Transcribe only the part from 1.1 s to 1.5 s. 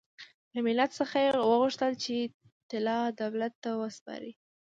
یې